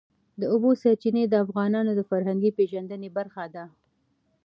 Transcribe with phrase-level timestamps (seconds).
[0.39, 3.65] د اوبو سرچینې د افغانانو د فرهنګي پیژندنې برخه ده.